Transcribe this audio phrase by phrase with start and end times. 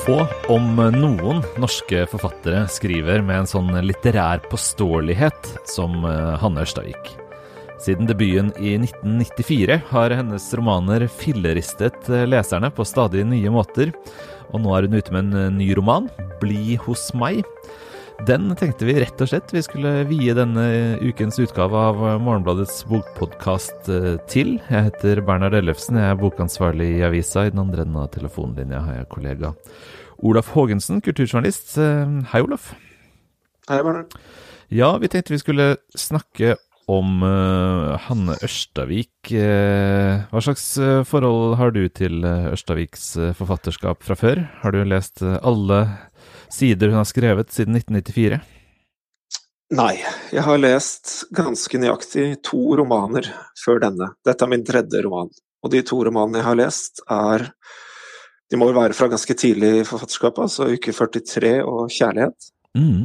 [0.00, 7.10] Få, om noen, norske forfattere skriver med en sånn litterær påståelighet som eh, Hanne Ørstavik.
[7.84, 13.92] Siden debuten i 1994 har hennes romaner filleristet eh, leserne på stadig nye måter,
[14.48, 16.08] og nå er hun ute med en eh, ny roman,
[16.40, 17.44] 'Bli hos meg'.
[18.28, 20.64] Den tenkte vi rett og slett vi skulle vie denne
[21.00, 23.88] ukens utgave av Morgenbladets bokpodkast
[24.28, 24.58] til.
[24.68, 27.46] Jeg heter Bernhard Ellefsen, jeg er bokansvarlig i avisa.
[27.46, 29.54] I den andre enden av telefonlinja har jeg kollega
[30.20, 31.78] Olaf Haagensen, kulturjournalist.
[32.34, 32.74] Hei, Olaf.
[33.70, 34.18] Hei, Bernhard.
[34.68, 36.58] Ja, vi tenkte vi skulle snakke
[36.90, 39.32] om uh, Hanne Ørstavik.
[39.32, 40.74] Hva slags
[41.08, 44.44] forhold har du til Ørstaviks forfatterskap fra før?
[44.60, 45.84] Har du lest alle
[46.52, 48.40] sider hun har skrevet siden 1994?
[49.70, 50.00] Nei,
[50.34, 53.28] jeg har lest ganske nøyaktig to romaner
[53.60, 54.10] før denne.
[54.26, 55.30] Dette er min tredje roman.
[55.62, 57.50] Og de to romanene jeg har lest, er
[58.50, 62.48] De må være fra ganske tidlig i forfatterskapet, altså uke 43 og 'Kjærlighet'.
[62.74, 63.04] Mm.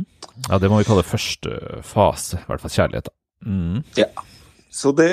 [0.49, 3.05] Ja, det må vi kalle første fase, i hvert fall kjærlighet.
[3.05, 3.13] da.
[3.45, 3.83] Mm.
[3.95, 4.07] Ja.
[4.71, 5.11] Så det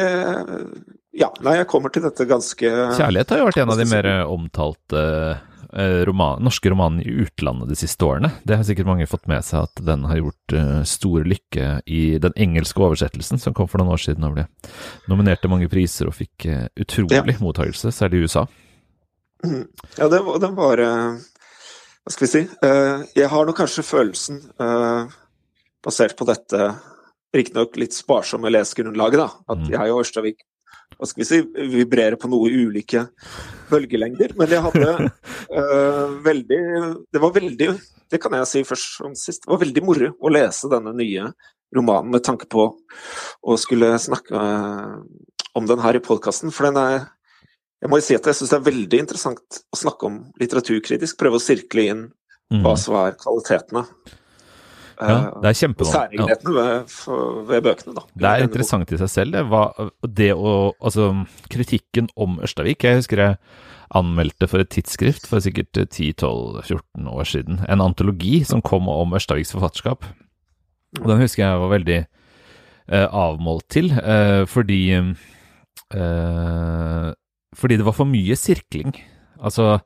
[1.13, 2.65] Ja, nei, jeg kommer til dette ganske
[2.97, 5.03] Kjærlighet har jo vært en av de mer omtalte
[6.07, 8.29] roman, norske romanen i utlandet de siste årene.
[8.45, 12.03] Det har sikkert mange fått med seg at den har gjort uh, stor lykke i
[12.23, 14.47] den engelske oversettelsen som kom for noen år siden og ble
[15.09, 17.41] nominert til mange priser og fikk uh, utrolig ja.
[17.41, 18.47] mottakelse, særlig i USA.
[19.99, 22.41] Ja, den, den var Hva skal vi si?
[23.19, 24.39] jeg har nok kanskje følelsen,
[25.83, 26.69] basert på dette
[27.35, 30.45] riktignok litt sparsomme lesegrunnlaget, da, at jeg og Ørstavik
[30.99, 31.41] hva skal vi si,
[31.73, 33.07] vibrere på noe ulike
[33.71, 34.35] bølgelengder.
[34.39, 36.61] Men jeg hadde uh, veldig
[37.13, 37.71] Det var veldig,
[38.13, 41.33] det kan jeg si først som sist, det var veldig moro å lese denne nye
[41.73, 45.03] romanen med tanke på å skulle snakke uh,
[45.59, 46.55] om den her i podkasten.
[46.55, 47.11] For den er
[47.83, 51.17] Jeg må jo si at jeg syns det er veldig interessant å snakke om litteraturkritisk,
[51.19, 52.03] prøve å sirkle inn
[52.63, 53.83] hva som er kvalitetene.
[55.01, 56.21] Ja, det er kjempevanskelig.
[56.21, 56.37] ja.
[56.47, 56.95] ved,
[57.49, 58.05] ved, bøkene, da.
[58.15, 59.45] Det er interessant i seg selv, det.
[59.51, 59.65] Hva,
[60.07, 61.11] det å, altså,
[61.53, 62.85] kritikken om Ørstavik.
[62.87, 63.39] Jeg husker jeg
[63.97, 67.61] anmeldte for et tidsskrift for sikkert 10-12-14 år siden.
[67.69, 70.07] En antologi som kom om Ørstaviks forfatterskap.
[71.01, 77.13] Og den husker jeg var veldig eh, avmålt til, eh, fordi eh,
[77.53, 78.97] Fordi det var for mye sirkling.
[79.41, 79.79] Altså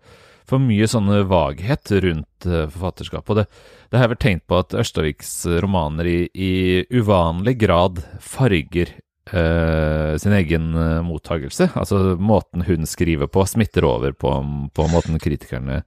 [0.46, 3.32] for mye sånne vaghet rundt forfatterskapet.
[3.32, 3.46] Og det,
[3.90, 5.32] det har jeg vel tenkt på at Ørstaviks
[5.64, 6.52] romaner i, i
[6.94, 8.94] uvanlig grad farger
[9.32, 10.70] uh, sin egen
[11.08, 11.72] mottagelse.
[11.74, 14.38] Altså måten hun skriver på, smitter over på,
[14.74, 15.82] på måten kritikerne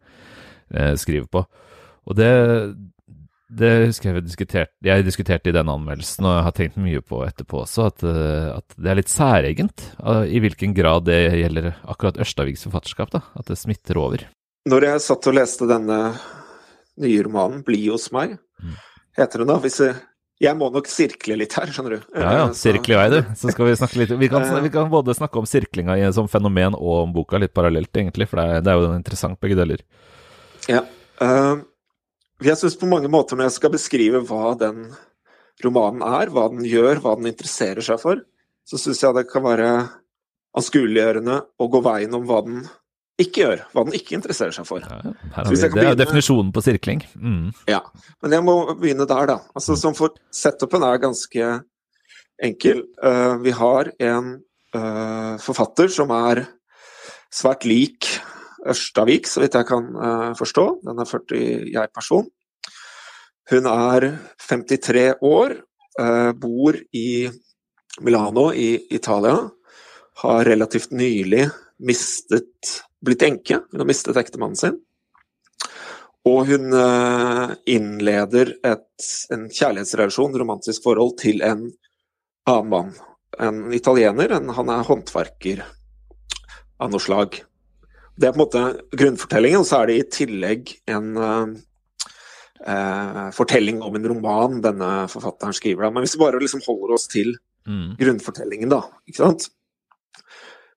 [0.70, 1.42] skriver på.
[2.06, 2.30] Og det,
[3.50, 7.24] det husker jeg diskutert, jeg diskuterte i den anmeldelsen, og jeg har tenkt mye på
[7.26, 8.04] etterpå også, at,
[8.54, 9.86] at det er litt særegent
[10.30, 13.10] i hvilken grad det gjelder akkurat Ørstaviks forfatterskap.
[13.16, 14.28] da, At det smitter over.
[14.68, 15.98] Når jeg satt og leste denne
[17.00, 18.76] nye romanen, 'Bli hos meg', mm.
[19.18, 19.96] heter den da hvis jeg,
[20.40, 22.06] jeg må nok sirkle litt her, skjønner du.
[22.16, 22.46] Ja, ja.
[22.56, 23.20] Sirkle i vei, du.
[23.40, 26.78] Så skal vi snakke litt Vi kan, vi kan både snakke om sirklinga som fenomen
[26.78, 28.28] og om boka litt parallelt, egentlig.
[28.32, 29.84] For det er, det er jo interessant begge deler.
[30.72, 30.86] Ja.
[31.20, 31.60] Uh,
[32.44, 34.90] jeg syns på mange måter når jeg skal beskrive hva den
[35.64, 38.22] romanen er, hva den gjør, hva den interesserer seg for,
[38.64, 39.70] så syns jeg det kan være
[40.60, 42.62] anskueliggjørende å gå veien om hva den
[43.20, 44.84] ikke gjør, hva den ikke interesserer seg for.
[44.84, 45.00] Ja,
[45.44, 47.04] vi, det er begynne, definisjonen på sirkling.
[47.20, 47.50] Mm.
[47.70, 47.82] Ja,
[48.24, 49.38] men jeg må begynne der, da.
[49.58, 51.50] Altså, som for Setupen er ganske
[52.44, 52.86] enkel.
[53.04, 54.34] Uh, vi har en
[54.76, 56.46] uh, forfatter som er
[57.34, 58.08] svært lik
[58.70, 60.66] Ørstavik, så vidt jeg kan uh, forstå.
[60.88, 61.44] Den er 40
[61.76, 62.28] jeg-person.
[63.50, 64.12] Hun er
[64.46, 65.56] 53 år,
[66.38, 67.26] bor i
[68.06, 69.40] Milano i Italia.
[70.22, 71.48] Har relativt nylig
[71.80, 72.76] mistet
[73.06, 73.62] blitt enke.
[73.72, 74.80] Hun har mistet ektemannen sin.
[76.28, 81.70] Og hun uh, innleder et, en kjærlighetsrelasjon, romantisk forhold, til en
[82.50, 82.92] annen mann.
[83.40, 84.36] En italiener.
[84.36, 85.64] En, han er håndverker
[86.80, 87.40] av noe slag.
[88.20, 88.64] Det er på en måte
[89.00, 91.54] grunnfortellingen, og så er det i tillegg en uh,
[92.68, 95.88] uh, fortelling om en roman denne forfatteren skriver.
[95.88, 97.32] Men hvis vi bare liksom holder oss til
[97.64, 97.96] mm.
[98.02, 98.84] grunnfortellingen, da.
[99.08, 99.48] ikke sant?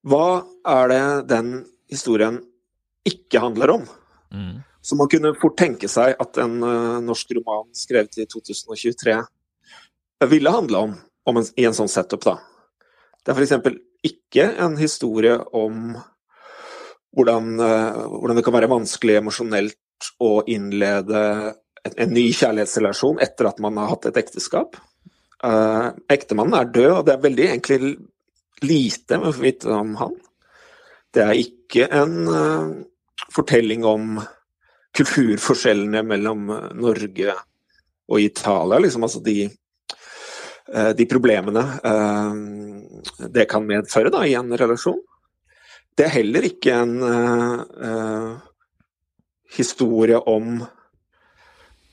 [0.02, 1.52] Hva er det den
[1.93, 2.40] historien
[3.08, 3.87] ikke handler om.
[4.32, 4.62] Mm.
[4.82, 9.19] Så man kunne fort tenke seg at en uh, norsk roman skrevet i 2023
[10.31, 10.94] ville handle om,
[11.26, 12.37] om en, i en sånn setup, da.
[13.22, 13.76] Det er f.eks.
[14.06, 15.96] ikke en historie om
[17.14, 19.78] hvordan, uh, hvordan, det kan være vanskelig emosjonelt
[20.22, 21.20] å innlede
[21.82, 24.78] en, en, ny kjærlighetsrelasjon etter at man har hatt et ekteskap.
[25.43, 27.94] Uh, ektemannen er død, og det er veldig egentlig
[28.64, 30.14] lite med å vite om han.
[31.12, 32.70] Det er ikke en uh,
[33.32, 34.20] fortelling om
[34.96, 37.34] kulturforskjellene mellom Norge
[38.12, 38.80] og Italia.
[38.84, 39.46] Liksom, altså de,
[40.98, 41.62] de problemene
[43.32, 44.98] det kan medføre da, i en relasjon.
[45.96, 46.92] Det er heller ikke en
[49.56, 50.60] historie om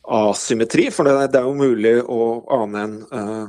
[0.09, 2.21] asymmetri, for det, det, er jo mulig å
[2.59, 3.47] ane en uh,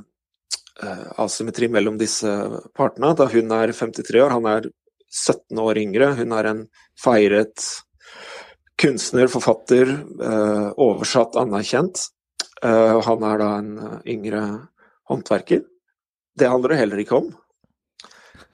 [1.21, 2.31] asymmetri mellom disse
[2.77, 3.12] partene.
[3.17, 4.71] Da hun er 53 år, han er
[5.11, 6.12] 17 år yngre.
[6.19, 6.62] Hun er en
[7.00, 7.67] feiret
[8.81, 9.93] kunstner, forfatter,
[10.23, 12.06] uh, oversatt, anerkjent.
[12.61, 13.69] Og han er da en
[14.05, 14.41] yngre
[15.09, 15.62] håndverker.
[16.37, 17.31] Det handler det heller ikke om.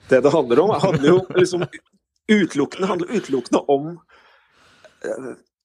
[0.06, 1.64] Det det handler om, handler jo liksom
[2.30, 3.88] utelukkende, handler utelukkende om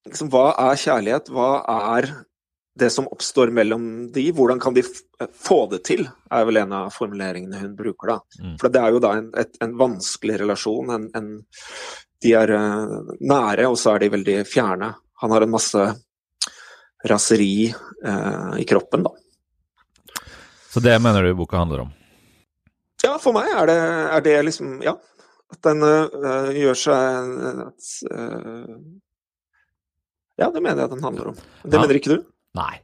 [0.08, 1.32] liksom, hva er kjærlighet?
[1.34, 1.50] Hva
[1.94, 2.10] er
[2.82, 6.74] det som oppstår mellom de, hvordan kan de eh, få det til, er vel en
[6.74, 8.16] av formuleringene hun bruker.
[8.16, 8.42] da.
[8.42, 8.56] Mm.
[8.62, 10.90] For det er jo da en, et, en vanskelig relasjon.
[10.96, 11.28] En, en,
[12.26, 14.92] de er uh, nære, og så er de veldig fjerne.
[15.22, 15.86] Han har en masse
[17.10, 19.14] raseri uh, i kroppen, da.
[20.72, 21.94] Så det mener du boka handler om?
[23.04, 23.80] Ja, for meg er det,
[24.18, 24.98] er det liksom Ja.
[25.52, 27.32] At den uh, gjør seg
[27.68, 27.88] at,
[30.40, 31.42] Ja, det mener jeg at den handler om.
[31.66, 31.82] Det ja.
[31.82, 32.22] mener ikke du?
[32.58, 32.82] Nei.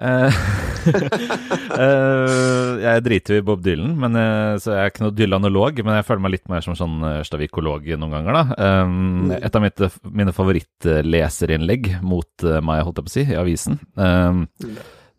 [0.00, 0.32] Uh,
[2.80, 5.82] jeg driter jo i Bob Dylan, men, uh, så jeg er ikke noe Dylanolog.
[5.84, 8.70] Men jeg føler meg litt mer som sånn Ørstavikolog noen ganger, da.
[8.80, 13.80] Um, et av mitt, mine favorittleserinnlegg mot meg, holdt jeg på å si, i avisen,
[14.00, 14.46] um,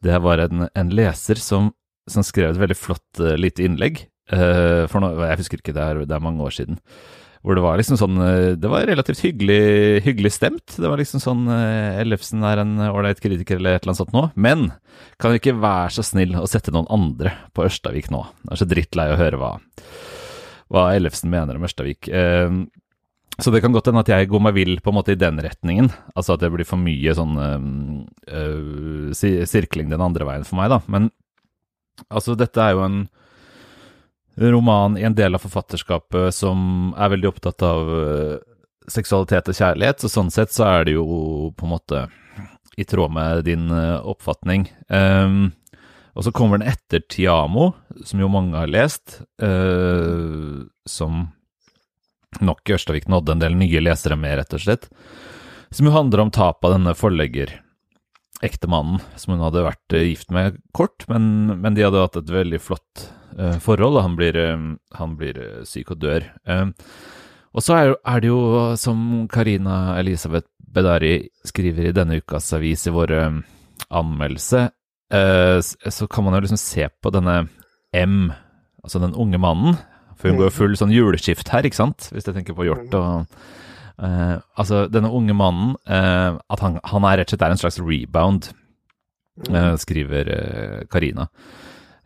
[0.01, 1.69] det var en, en leser som,
[2.09, 4.07] som, skrev et veldig flott lite innlegg.
[4.31, 6.80] for nå, jeg husker ikke, det er, det er mange år siden
[7.42, 10.76] hvor det var liksom sånn eh, Det var relativt hyggelig, hyggelig stemt.
[10.78, 14.14] Det var liksom sånn eh, Ellefsen er en ålreit kritiker eller et eller annet sånt
[14.16, 14.28] nå.
[14.36, 14.68] Men
[15.22, 18.24] kan du ikke være så snill å sette noen andre på Ørstavik nå?
[18.46, 19.56] Jeg er så drittlei å høre hva,
[20.74, 22.12] hva Ellefsen mener om Ørstavik.
[22.14, 22.62] Eh,
[23.42, 25.40] så det kan godt hende at jeg går meg vill på en måte i den
[25.42, 25.90] retningen.
[26.14, 27.40] Altså at det blir for mye sånn
[28.30, 30.82] øh, sirkling den andre veien for meg, da.
[30.92, 31.10] Men
[32.10, 33.00] altså, dette er jo en
[34.36, 38.36] roman i en del av forfatterskapet som er veldig opptatt av eh,
[38.92, 42.06] seksualitet og kjærlighet, så sånn sett så er det jo på en måte
[42.80, 44.69] i tråd med din eh, oppfatning.
[44.88, 45.51] Um,
[46.16, 47.72] og så kommer den etter Tiamo,
[48.04, 51.30] som jo mange har lest, uh, som
[52.44, 54.89] nok Ørstavik nådde en del nye lesere med, rett og slett.
[55.72, 57.54] Som jo handler om tap av denne forlegger,
[58.46, 61.24] ektemannen, som hun hadde vært gift med kort, men,
[61.62, 63.06] men de hadde hatt et veldig flott
[63.38, 64.02] uh, forhold.
[64.02, 64.68] Han blir, uh,
[64.98, 66.26] han blir uh, syk og dør.
[67.52, 68.42] og så er, er, det jo,
[68.80, 73.12] som Karina Elisabeth Bedari skriver i denne ukas avis i vår
[73.92, 74.70] anmeldelse,
[75.12, 77.42] så kan man jo liksom se på denne
[77.92, 78.32] M,
[78.80, 79.76] altså den unge mannen.
[80.16, 82.08] For hun går jo full sånn juleskift her, ikke sant?
[82.14, 83.36] Hvis jeg tenker på Hjort og
[84.01, 88.48] Altså, denne unge mannen, at han, han, er rett og slett er en slags rebound,
[89.81, 90.31] skriver
[90.89, 91.27] Karina.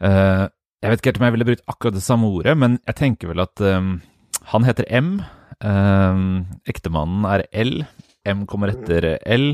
[0.03, 0.51] Uh,
[0.83, 3.31] jeg vet ikke helt om jeg ville brukt akkurat det samme ordet, men jeg tenker
[3.31, 3.95] vel at um,
[4.51, 5.15] han heter M.
[6.68, 7.80] Ektemannen er L.
[8.27, 9.53] M kommer etter L.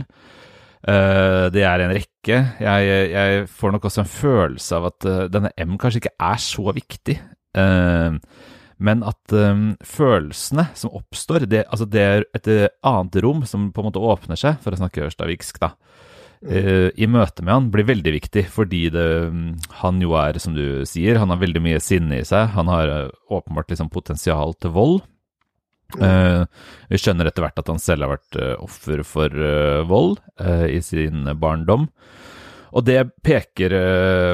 [0.82, 2.38] Uh, det er en rekke.
[2.58, 6.42] Jeg, jeg, får nok også en følelse av at uh, denne M kanskje ikke er
[6.42, 7.20] så viktig.
[7.54, 8.18] Uh,
[8.82, 12.50] men at um, følelsene som oppstår, det, altså det er et
[12.88, 15.76] annet rom som på en måte åpner seg, for å snakke ørstaviksk, da.
[16.42, 19.06] Uh, i møte med han blir veldig viktig, fordi det,
[19.84, 22.50] han jo er, som du sier, han har veldig mye sinne i seg.
[22.56, 25.00] Han har uh, åpenbart liksom potensial til vold.
[26.02, 26.50] Uh,
[26.90, 29.42] vi skjønner etter hvert at han selv har vært offer for
[29.86, 30.18] vold
[30.72, 31.90] i sin barndom.
[32.72, 33.74] Og det peker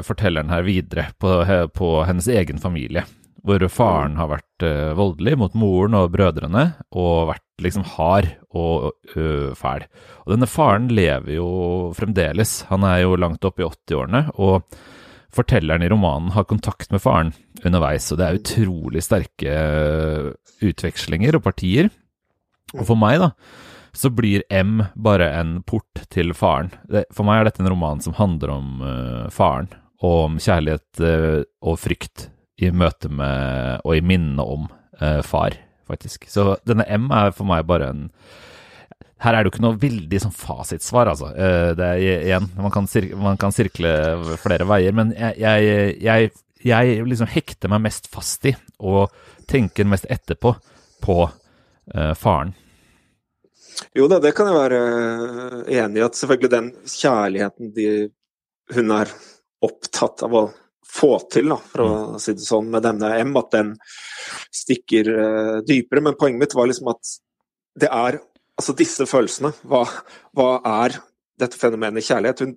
[0.05, 1.39] fortelleren her videre på,
[1.73, 3.03] på hennes egen familie
[3.47, 6.65] hvor faren har vært uh, voldelig mot moren og brødrene,
[6.99, 9.87] og vært liksom hard og uh, fæl.
[10.25, 11.47] Og denne faren lever jo
[11.97, 14.67] fremdeles, han er jo langt oppe i 80-årene, og
[15.37, 20.29] fortelleren i romanen har kontakt med faren underveis, og det er utrolig sterke uh,
[20.67, 21.91] utvekslinger og partier.
[22.75, 23.31] Og for meg, da,
[23.95, 26.73] så blir M bare en port til faren.
[27.15, 28.81] For meg er dette en roman som handler om
[29.33, 29.71] faren,
[30.03, 30.99] og om kjærlighet
[31.63, 32.27] og frykt
[32.57, 34.67] i møte med og i minnene om
[35.01, 35.55] eh, far,
[35.89, 36.27] faktisk.
[36.31, 38.05] Så denne M er for meg bare en
[39.23, 41.31] her er det jo ikke noe veldig sånn fasitsvar, altså.
[41.33, 43.93] Eh, det er igjen, man kan, sirkle, man kan sirkle
[44.37, 46.29] flere veier, men jeg, jeg, jeg,
[46.69, 49.09] jeg, liksom hekter meg mest fast i, og
[49.49, 50.53] tenker mest etterpå,
[51.01, 52.53] på uh, faren.
[53.97, 56.05] Jo da, det kan jeg være eh, enig i.
[56.05, 57.89] At selvfølgelig den kjærligheten de,
[58.73, 59.11] hun er
[59.65, 60.43] opptatt av å
[60.87, 62.17] få til, da, for å mm.
[62.23, 63.73] si det sånn, med denne M, at den
[64.55, 66.03] stikker uh, dypere.
[66.03, 67.13] Men poenget mitt var liksom at
[67.77, 68.19] det er
[68.57, 69.53] altså disse følelsene.
[69.69, 69.83] Hva,
[70.37, 70.49] hva
[70.83, 70.97] er
[71.37, 72.45] dette fenomenet kjærlighet?
[72.45, 72.55] Hun,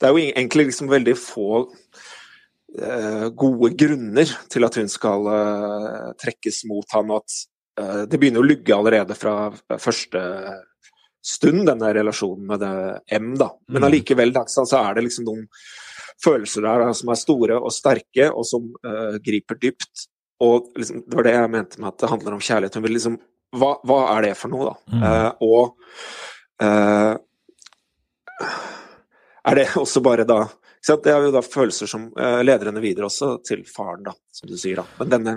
[0.00, 6.08] det er jo egentlig liksom veldig få uh, gode grunner til at hun skal uh,
[6.22, 7.44] trekkes mot han, og at
[7.76, 10.20] det begynner å lugge allerede fra første
[11.20, 12.70] stund, denne relasjonen med det
[13.18, 13.50] M, da.
[13.68, 13.86] Men mm.
[13.90, 15.42] allikevel så er det liksom noen
[16.24, 18.68] følelser der da, som er store og sterke, og som
[19.24, 20.06] griper dypt.
[20.42, 22.76] Og liksom, det var det jeg mente med at det handler om kjærlighet.
[22.76, 23.18] Hun vil liksom
[23.56, 24.74] hva, hva, er det for noe, da?
[24.92, 25.02] Mm.
[25.02, 25.64] Uh, og
[26.62, 27.14] uh,
[29.46, 30.42] er det også bare da
[30.86, 34.50] Det er jo da følelser som uh, leder henne videre også til faren, da, som
[34.50, 34.82] du sier.
[34.82, 34.86] da.
[35.00, 35.36] Men denne,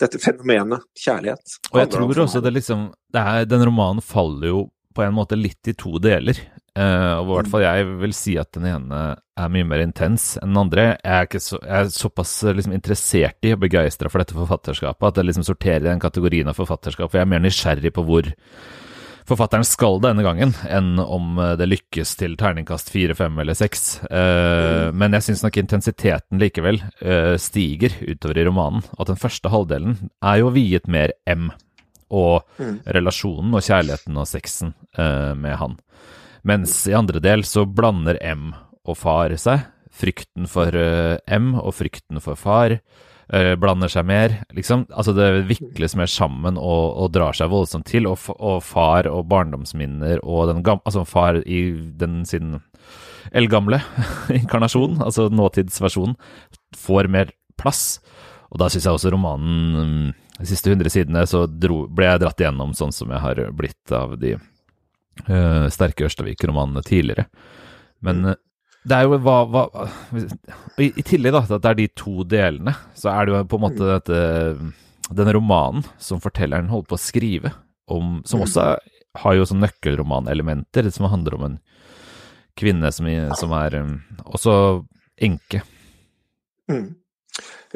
[0.00, 4.62] dette fenomenet, kjærlighet Og jeg tror også det liksom det er, Den romanen faller jo
[4.96, 6.38] på en måte litt i to deler.
[6.76, 10.34] Uh, og i hvert fall jeg vil si at den ene er mye mer intens
[10.42, 10.86] enn den andre.
[11.00, 15.20] Jeg er, så, jeg er såpass liksom, interessert i og begeistra for dette forfatterskapet at
[15.20, 17.08] jeg liksom sorterer i den kategorien av forfatterskap.
[17.08, 18.28] For jeg er mer nysgjerrig på hvor
[19.26, 23.86] forfatteren skal denne gangen, enn om det lykkes til terningkast fire, fem eller seks.
[24.10, 25.00] Uh, mm.
[25.00, 28.84] Men jeg syns nok intensiteten likevel uh, stiger utover i romanen.
[29.00, 31.48] At den første halvdelen er jo viet mer M
[32.12, 32.84] og mm.
[32.94, 35.74] relasjonen og kjærligheten og sexen med han.
[36.46, 38.52] Mens i andre del så blander M
[38.86, 39.66] og far seg.
[39.96, 44.84] Frykten for uh, M og frykten for far uh, blander seg mer, liksom.
[44.92, 48.06] Altså det vikles mer sammen og, og drar seg voldsomt til.
[48.06, 51.64] Og, og, far og barndomsminner og den gamle Altså far i
[51.98, 52.60] den sin
[53.34, 53.80] eldgamle
[54.38, 56.14] inkarnasjon, altså nåtidsversjonen,
[56.78, 57.98] får mer plass.
[58.52, 62.38] Og da syns jeg også romanen De siste hundre sidene så dro, ble jeg dratt
[62.44, 64.36] igjennom sånn som jeg har blitt av de
[65.28, 67.26] uh, sterke Ørstavik-romanene tidligere.
[68.04, 68.34] Men uh,
[68.86, 69.62] det er jo hva, hva
[70.78, 73.46] i, i, tillegg da, til at det er de to delene, så er det jo
[73.50, 73.92] på en måte mm.
[73.96, 74.20] dette
[75.06, 77.52] denne romanen som fortelleren holder på å skrive
[77.90, 78.80] om, som også er,
[79.22, 81.58] har jo sånn nøkkelromanelementer, som handler om en
[82.58, 83.08] kvinne som,
[83.38, 83.92] som er um,
[84.24, 84.54] også
[85.22, 85.62] enke.
[86.70, 86.96] Mm.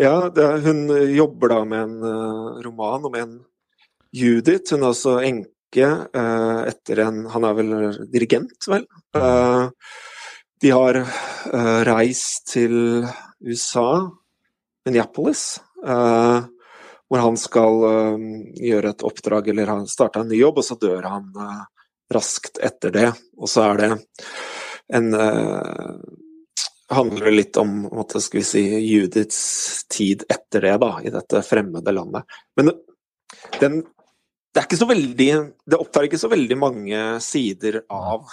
[0.01, 3.39] Ja, er, hun jobber da med en uh, roman om en
[4.17, 4.73] Judith.
[4.75, 7.75] Hun er også enke etter en Han er vel
[8.11, 8.87] dirigent, vel?
[9.17, 9.71] Uh,
[10.61, 13.07] de har uh, reist til
[13.41, 14.11] USA,
[14.85, 17.85] Minneapolis, hvor han skal
[18.61, 21.31] gjøre et oppdrag eller starte en ny jobb, og så dør han
[22.13, 23.07] raskt etter det.
[23.41, 23.89] Og så er det
[24.99, 25.09] en
[26.91, 31.43] handler det litt om måtte, skal vi si, Judiths tid etter det, da, i dette
[31.47, 32.39] fremmede landet.
[32.59, 32.73] Men
[33.61, 33.81] den
[34.55, 35.31] det veldig
[35.67, 38.27] Det opptar ikke så veldig mange sider av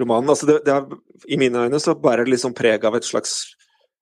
[0.00, 0.30] romanen.
[0.32, 0.86] Altså det, det er,
[1.28, 3.54] I mine øyne så bærer det liksom preg av et slags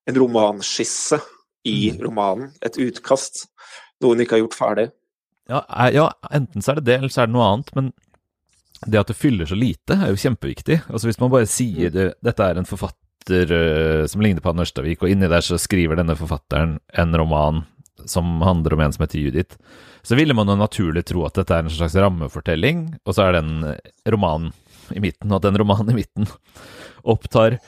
[0.09, 1.21] en romanskisse
[1.67, 2.05] i mm.
[2.05, 2.53] romanen.
[2.63, 3.49] Et utkast.
[4.01, 4.87] Noe hun ikke har gjort ferdig.
[5.51, 7.75] Ja, ja, enten så er det det, eller så er det noe annet.
[7.77, 7.91] Men
[8.87, 10.81] det at det fyller så lite, er jo kjempeviktig.
[10.89, 11.97] Altså Hvis man bare sier mm.
[11.97, 15.59] det, dette er en forfatter uh, som ligner på Anne Ørstavik, og inni der så
[15.61, 17.65] skriver denne forfatteren en roman
[18.09, 19.59] som handler om en som heter Judith,
[20.03, 23.37] så ville man jo naturlig tro at dette er en slags rammefortelling, og så er
[23.37, 24.51] det en roman
[24.97, 26.29] i midten, og at den romanen i midten
[27.15, 27.59] opptar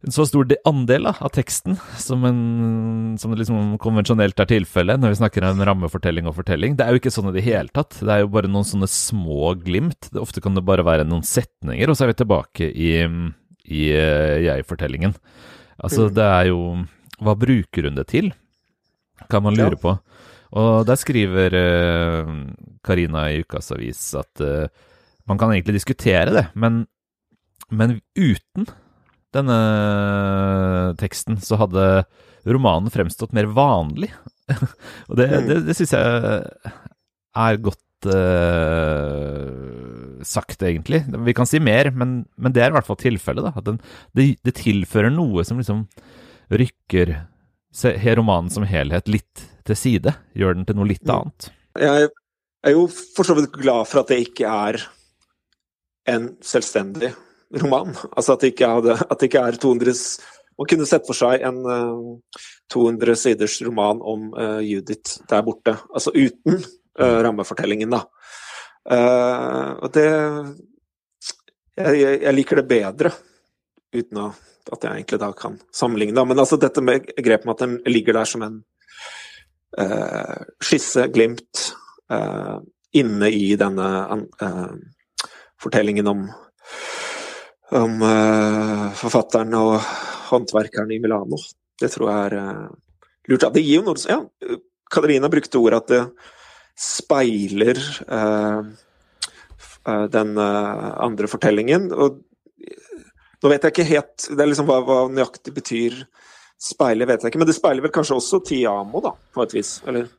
[0.00, 5.12] en så stor andel da, av teksten som, en, som liksom konvensjonelt er tilfellet når
[5.12, 6.78] vi snakker om rammefortelling og fortelling.
[6.78, 7.98] Det er jo ikke sånn i det hele tatt.
[8.00, 10.08] Det er jo bare noen sånne små glimt.
[10.08, 12.94] Det, ofte kan det bare være noen setninger, og så er vi tilbake i,
[13.68, 15.12] i uh, jeg-fortellingen.
[15.80, 16.16] Altså, mm.
[16.16, 16.60] det er jo
[17.20, 18.32] Hva bruker hun det til?
[19.28, 19.80] Kan man lure ja.
[19.82, 19.96] på.
[20.60, 22.30] Og der skriver uh,
[22.86, 24.66] Karina i Ukas Avis at uh,
[25.30, 26.84] man kan egentlig diskutere det, men,
[27.70, 28.66] men uten
[29.30, 29.58] denne
[30.98, 31.84] teksten så hadde
[32.48, 34.10] romanen fremstått mer vanlig.
[35.08, 35.46] og det, mm.
[35.46, 36.02] det, det syns jeg
[37.38, 39.50] er godt uh,
[40.26, 41.04] sagt, egentlig.
[41.26, 43.52] Vi kan si mer, men, men, det er i hvert fall tilfellet.
[43.54, 43.78] At den,
[44.16, 45.86] det, det, tilfører noe som liksom
[46.50, 47.14] rykker
[48.18, 51.14] romanen som helhet litt til side, gjør den til noe litt mm.
[51.14, 51.50] annet.
[51.80, 52.08] Jeg
[52.66, 54.80] er jo for så vidt glad for at det ikke er
[56.10, 57.12] en selvstendig
[57.62, 57.94] roman.
[58.16, 59.96] Altså at det ikke, hadde, at det ikke er 200
[60.60, 61.76] Man kunne sett for seg en uh,
[62.36, 65.72] eh, 200 siders roman om uh, Judith der borte.
[65.88, 68.02] Altså uten uh, rammefortellingen, da.
[69.80, 70.04] og det
[71.76, 73.12] jeg, jeg, liker det bedre,
[73.94, 74.26] uten å,
[74.70, 76.24] at jeg egentlig da kan sammenligne.
[76.26, 78.60] Men altså dette med grepet med at den ligger der som en
[79.80, 81.70] uh, skisse, glimt,
[82.12, 82.58] uh,
[82.96, 83.88] inne i denne
[84.42, 84.74] uh,
[85.60, 86.24] fortellingen om,
[87.76, 87.98] om
[88.96, 89.74] forfatteren og
[90.30, 91.38] håndverkeren i Milano.
[91.78, 92.38] Det tror jeg er
[93.30, 93.44] lurt.
[93.54, 94.22] Det gir jo noe Ja,
[94.90, 96.00] Katarina brukte ordet at det
[96.80, 97.78] speiler
[100.16, 101.90] den andre fortellingen.
[101.92, 102.24] Og
[103.40, 106.02] nå vet jeg ikke helt det er liksom hva, hva nøyaktig betyr
[106.60, 107.40] speiler, vet jeg ikke.
[107.40, 109.78] Men det speiler vel kanskje også Tiamo, da, på et vis?
[109.88, 110.10] Eller?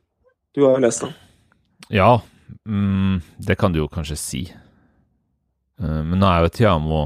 [0.52, 1.14] Du har jo lest den.
[1.92, 2.12] Ja,
[2.66, 4.42] mm, det kan du jo kanskje si.
[5.78, 7.00] men nå er jo Tiamo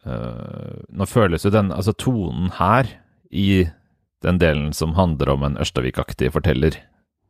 [0.00, 2.88] Nå føles jo den Altså, tonen her
[3.30, 3.68] i
[4.24, 6.76] den delen som handler om en Ørstavik-aktig forteller,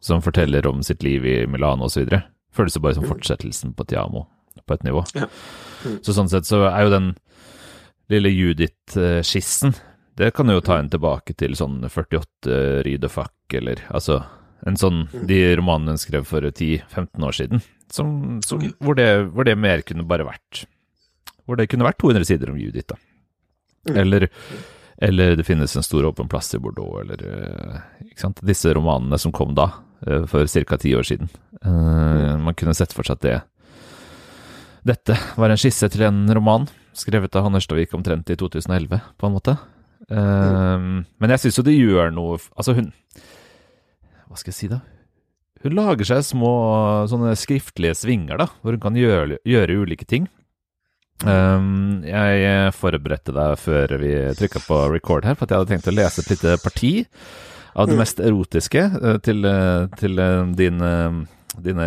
[0.01, 2.09] som forteller om sitt liv i Milano osv.,
[2.57, 4.25] føles jo bare som fortsettelsen på Tiamo,
[4.67, 5.05] på et nivå.
[5.15, 5.29] Ja.
[5.85, 5.99] Mm.
[6.03, 7.13] Så sånn sett så er jo den
[8.11, 9.75] lille Judith-skissen
[10.21, 14.19] det kan jo ta en tilbake til sånn 48 Rydefakk, eller altså
[14.69, 15.23] en sånn mm.
[15.31, 18.11] De romanene hun skrev for 10-15 år siden, som,
[18.45, 20.67] som, hvor, det, hvor, det, mer kunne bare vært
[21.49, 23.01] Hvor det kunne vært 200 sider om Judith, da.
[23.89, 23.97] Mm.
[24.03, 24.29] Eller
[25.01, 27.77] eller det finnes en stor åpen plass i Bordeaux, eller eh,
[28.11, 28.43] ikke sant?
[28.45, 29.71] Disse romanene som kom da,
[30.05, 30.77] eh, for ca.
[30.77, 31.31] ti år siden.
[31.65, 33.39] Uh, man kunne sett for seg at det
[34.87, 39.29] Dette var en skisse til en roman skrevet av Hanne Ørstavik omtrent i 2011, på
[39.29, 39.57] en måte.
[40.11, 42.89] Uh, men jeg syns jo det gjør noe Altså, hun
[44.27, 44.81] Hva skal jeg si, da?
[45.61, 46.53] Hun lager seg små
[47.11, 50.27] sånne skriftlige svinger, da, hvor hun kan gjøre, gjøre ulike ting.
[51.21, 55.91] Um, jeg forberedte deg før vi trykka på record her, for at jeg hadde tenkt
[55.93, 56.93] å lese et lite parti
[57.77, 58.01] av det mm.
[58.01, 60.81] mest erotiske uh, til, uh, til uh, din,
[61.59, 61.87] dine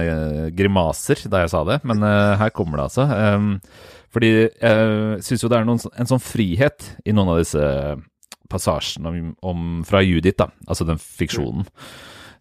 [0.56, 1.80] grimaser da jeg sa det.
[1.88, 3.06] Men her kommer det, altså.
[3.08, 3.54] Um,
[4.14, 7.64] fordi jeg syns jo det er noen, en sånn frihet i noen av disse
[8.52, 11.66] passasjene om, om, fra Judith, da, altså den fiksjonen,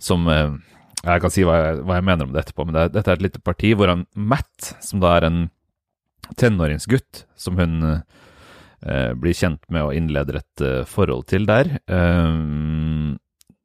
[0.03, 3.11] som Jeg kan si hva jeg, hva jeg mener om det etterpå, men det, dette
[3.11, 5.41] er et lite parti hvor han Matt, som da er en
[6.39, 7.83] tenåringsgutt som hun
[8.87, 11.71] eh, blir kjent med og innleder et eh, forhold til der.
[11.87, 13.19] Um,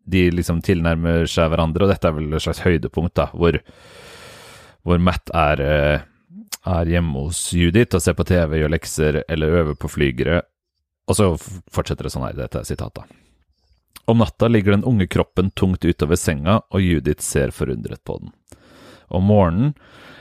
[0.07, 3.59] de liksom tilnærmer seg hverandre, og dette er vel et slags høydepunkt, da, hvor,
[4.87, 9.61] hvor Matt er, eh, er hjemme hos Judith og ser på TV, gjør lekser eller
[9.61, 10.41] øver på flygere.
[11.07, 13.07] Og så fortsetter det sånn her, dette er sitatet.
[14.07, 18.31] Om natta ligger den unge kroppen tungt utover senga, og Judith ser forundret på den.
[19.11, 19.73] Om morgenen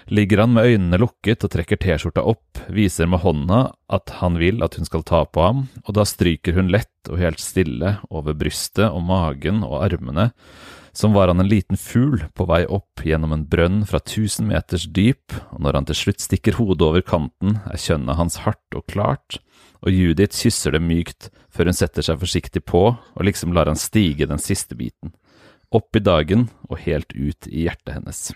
[0.07, 3.61] ligger han med øynene lukket og trekker T-skjorta opp, viser med hånda
[3.93, 7.21] at han vil at hun skal ta på ham, og da stryker hun lett og
[7.21, 10.31] helt stille over brystet og magen og armene,
[10.97, 14.87] som var han en liten fugl på vei opp gjennom en brønn fra tusen meters
[14.89, 18.87] dyp, og når han til slutt stikker hodet over kanten, er kjønnet hans hardt og
[18.89, 19.41] klart,
[19.85, 23.79] og Judith kysser det mykt før hun setter seg forsiktig på og liksom lar han
[23.81, 25.13] stige den siste biten,
[25.75, 28.29] opp i dagen og helt ut i hjertet hennes.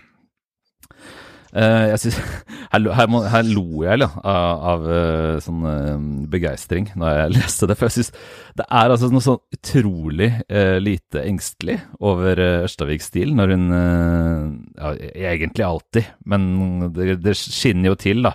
[1.51, 2.15] Uh, synes,
[2.71, 7.77] her, her, her, lo jeg av, av uh, sånn uh, begeistring når jeg leste det.
[7.79, 8.13] For jeg syns
[8.59, 10.29] det er altså noe sånn utrolig
[10.83, 14.91] lite engstelig over Ørstaviks stil, når hun ja,
[15.31, 18.33] Egentlig alltid, men det, det, skinner jo til da,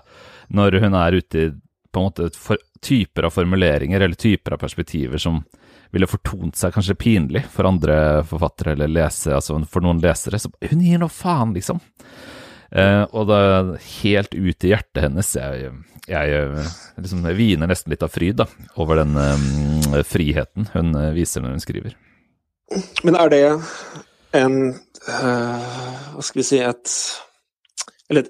[0.56, 1.52] når hun er ute i
[1.96, 5.38] på en måte for, typer av formuleringer eller typer av perspektiver som
[5.94, 7.96] ville fortont seg kanskje pinlig for andre
[8.28, 10.40] forfattere eller lesere, altså for noen lesere.
[10.42, 11.80] Så hun gir nå faen, liksom.
[12.74, 13.68] Uh, og er
[14.02, 15.28] helt ut i hjertet hennes.
[15.38, 15.70] Jeg,
[16.10, 16.64] jeg
[16.98, 18.48] liksom hviner nesten litt av fryd da,
[18.82, 21.94] over den um, friheten hun viser når hun skriver.
[23.06, 23.42] Men er det
[24.34, 25.66] en uh,
[26.16, 26.94] Hva skal vi si et
[28.10, 28.26] Eller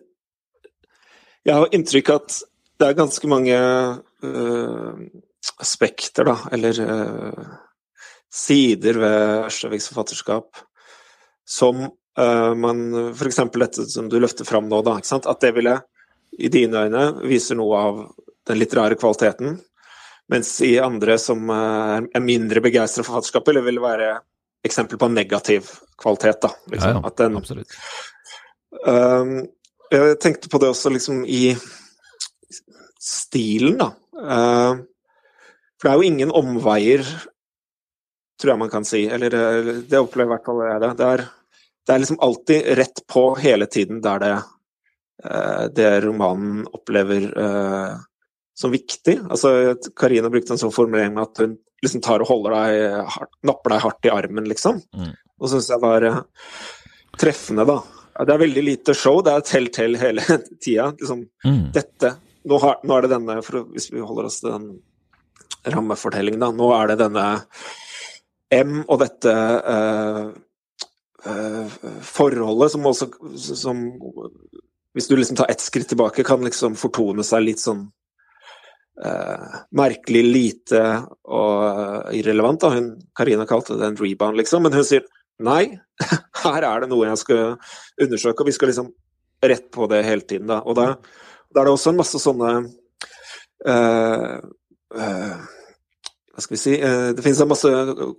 [1.48, 2.36] Jeg har inntrykk av at
[2.76, 5.04] det er ganske mange uh,
[5.62, 6.76] aspekter, da, eller
[8.34, 10.58] sider ved Ørstaviks forfatterskap
[11.48, 12.78] som men
[13.12, 13.42] f.eks.
[13.52, 15.74] dette som du løfter fram nå, da, at det ville
[16.38, 18.00] i dine øyne viser noe av
[18.46, 19.58] den litterære kvaliteten,
[20.32, 24.10] mens i andre som uh, er mindre begeistra for forfatterskapet, eller vil være
[24.66, 26.40] eksempel på negativ kvalitet.
[26.42, 26.98] Da, liksom.
[26.98, 27.78] ja, ja, den, absolutt.
[28.86, 29.38] Um,
[29.92, 31.54] jeg tenkte på det også liksom i
[33.06, 33.92] stilen, da.
[35.78, 37.06] for det er jo ingen omveier,
[38.40, 39.04] tror jeg man kan si.
[39.06, 39.30] Eller
[39.86, 40.90] det opplever i hvert fall jeg det.
[40.98, 41.22] Det er
[41.86, 44.34] det er liksom alltid rett på hele tiden der det,
[45.24, 47.98] eh, det romanen opplever uh,
[48.58, 49.20] som viktig.
[49.30, 53.30] Altså, Karina brukte en sånn formulering med at hun liksom tar og holder deg hardt,
[53.46, 54.80] napper deg hardt i armen, liksom.
[54.96, 55.12] Mm.
[55.38, 56.24] Og syns jeg var uh,
[57.20, 57.78] treffende, da.
[58.16, 60.24] Det er veldig lite show, det er tell-tell hele
[60.64, 60.88] tida.
[60.96, 61.66] Liksom, mm.
[61.76, 64.66] Dette nå, har, nå, er det denne, for Hvis vi holder oss til den
[65.70, 66.50] rammefortellingen, da.
[66.50, 67.28] Nå er det denne
[68.54, 70.32] M og dette uh, Eh,
[72.06, 73.80] forholdet som også som,
[74.94, 77.86] Hvis du liksom tar ett skritt tilbake, kan liksom fortone seg litt sånn
[79.04, 80.82] uh, merkelig lite
[81.24, 82.62] og irrelevant.
[82.62, 82.72] Da.
[82.76, 85.04] Hun, Karina kalte det en rebound, liksom, men hun sier
[85.42, 85.76] nei,
[86.44, 87.42] her er det noe jeg skal
[88.02, 88.92] undersøke, og vi skal liksom
[89.44, 90.48] rett på det hele tiden.
[90.52, 90.62] Da.
[90.64, 90.94] Og da,
[91.54, 92.48] Da er det også en masse sånne
[93.68, 94.32] uh,
[94.98, 95.36] uh,
[96.34, 97.70] Hva skal vi si uh, Det finnes en masse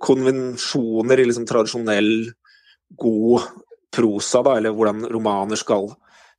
[0.01, 2.31] konvensjoner i liksom tradisjonell,
[2.89, 3.47] god
[3.93, 5.89] prosa, da, eller hvordan romaner skal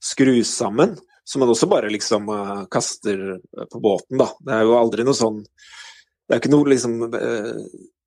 [0.00, 2.30] skrus sammen, som man også bare liksom
[2.70, 3.38] kaster
[3.72, 4.28] på båten, da.
[4.40, 6.94] Det er jo aldri noe sånn Det er ikke noe liksom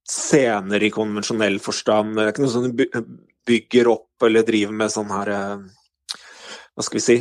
[0.08, 2.16] scener i konvensjonell forstand.
[2.16, 2.74] Det er ikke noe sånn
[3.50, 7.18] bygger opp eller driver med sånn her Hva skal vi si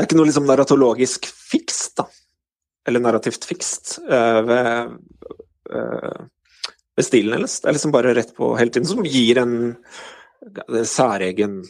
[0.00, 2.06] det er ikke noe liksom narratologisk fikst, da.
[2.88, 4.94] Eller narrativt fikst uh, ved,
[5.76, 6.22] uh,
[7.00, 7.58] ved, stilen hennes.
[7.60, 9.54] Det er liksom bare rett på hele tiden, som gir en
[10.86, 11.60] særegen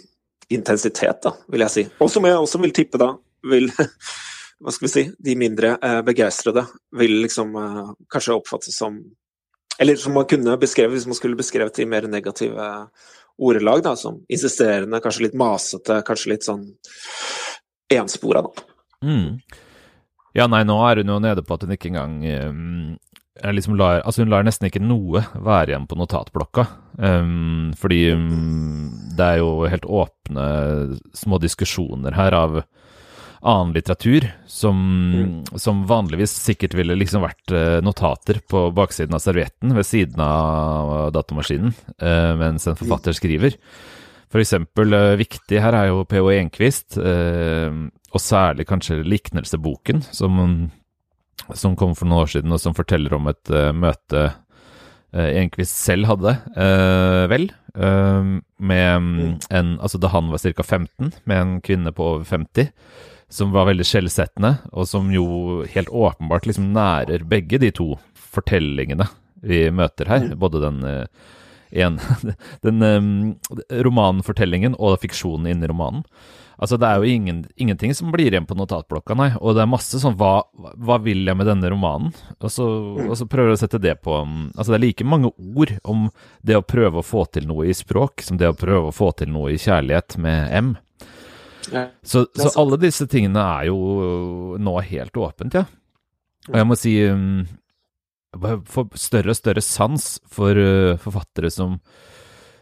[0.50, 1.86] intensitet, da, vil jeg si.
[2.02, 3.12] Og som jeg også vil tippe, da,
[3.50, 3.70] vil
[4.60, 6.66] hva skal vi si, de mindre eh, begeistrede
[6.98, 9.00] vil liksom eh, kanskje oppfattes som
[9.80, 12.64] Eller som man kunne beskrevet hvis man skulle beskrevet i mer negative
[13.40, 16.66] ordelag, da, som insisterende, kanskje litt masete, kanskje litt sånn
[17.88, 18.66] enspora, da.
[19.00, 19.38] Mm.
[20.36, 22.98] Ja, nei, nå er hun jo nede på at hun ikke engang um,
[23.54, 26.66] liksom lar, altså Hun lar nesten ikke noe være igjen på notatblokka.
[27.00, 30.46] Um, fordi um, det er jo helt åpne
[31.16, 32.62] små diskusjoner her av
[33.40, 34.76] annen litteratur som,
[35.14, 35.60] mm.
[35.62, 41.08] som vanligvis sikkert ville liksom vært uh, notater på baksiden av servietten ved siden av
[41.16, 43.56] datamaskinen uh, mens en forfatter skriver.
[44.30, 46.28] For eksempel uh, viktig her er jo P.O.
[46.36, 47.72] Enquist, uh,
[48.10, 50.36] og særlig kanskje Liknelseboken, som,
[51.58, 54.30] som, kom for noen år siden, og som forteller om et uh, møte
[55.10, 56.36] Enquist selv hadde,
[57.26, 60.62] vel, med mm, en Altså da han var ca.
[60.62, 62.68] 15, med en kvinne på over 50
[63.26, 69.08] som var veldig skjellsettende, og som jo helt åpenbart liksom nærer begge de to fortellingene
[69.42, 70.30] vi møter her.
[70.30, 70.38] Mm.
[70.38, 70.80] Både den
[71.72, 71.98] en,
[72.66, 73.08] den um,
[73.70, 76.04] romanfortellingen og fiksjonen inni romanen.
[76.60, 79.30] Altså, det er jo ingen, ingenting som blir igjen på notatblokka, nei.
[79.40, 80.42] Og det er masse sånn hva,
[80.76, 82.12] hva vil jeg med denne romanen?
[82.36, 82.66] Og så,
[83.06, 85.72] og så prøver jeg å sette det på um, Altså, det er like mange ord
[85.88, 86.10] om
[86.44, 89.08] det å prøve å få til noe i språk som det å prøve å få
[89.16, 90.70] til noe i kjærlighet med M.
[91.72, 95.64] Ja, så, så, alle disse tingene er jo nå helt åpent, ja.
[96.50, 97.40] Og jeg må si um,
[98.38, 101.78] får større og større sans for uh, forfattere som,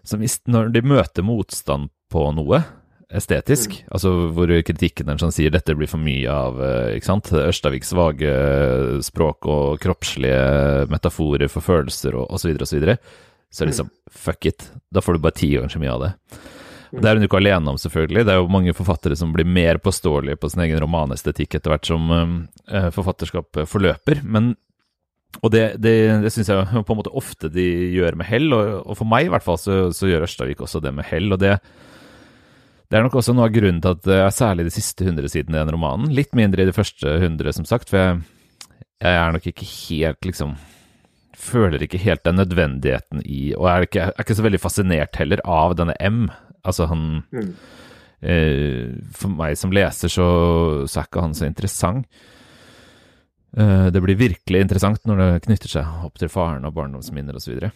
[0.07, 2.63] som når de møter motstand på noe
[3.09, 3.89] estetisk, mm.
[3.97, 7.95] altså hvor kritikken er sånn sier dette blir for mye av uh, ikke sant, Ørstaviks
[7.97, 8.35] vage
[9.05, 12.99] språk og kroppslige metaforer for følelser og osv., osv., så, videre,
[13.49, 16.07] så er det liksom fuck it, da får du bare ti ganger så mye av
[16.07, 16.15] det.
[16.89, 18.23] Det er hun ikke alene om, selvfølgelig.
[18.25, 21.85] Det er jo mange forfattere som blir mer påståelige på sin egen romanestetikk etter hvert
[21.85, 24.23] som forfatterskapet forfatterskap forløper.
[24.25, 24.55] Men
[25.39, 28.71] og det, det, det syns jeg på en måte ofte de gjør med hell, og,
[28.81, 31.29] og, for meg i hvert fall så, så gjør Ørstavik også det med hell.
[31.35, 31.59] og det,
[32.89, 35.29] det er nok også noe av grunnen til at det er særlig de siste hundre
[35.31, 36.09] sidene i den romanen.
[36.17, 38.23] Litt mindre i de første hundre, som sagt, for jeg,
[39.05, 40.59] jeg, er nok ikke helt liksom
[41.39, 45.39] Føler ikke helt den nødvendigheten i Og er ikke, er ikke så veldig fascinert heller
[45.47, 46.25] av denne M.
[46.67, 47.53] Altså, han mm.
[48.27, 50.27] eh, For meg som leser, så,
[50.91, 52.09] så er ikke han så interessant.
[53.57, 57.69] Eh, det blir virkelig interessant når det knytter seg opp til faren og barndomsminner osv.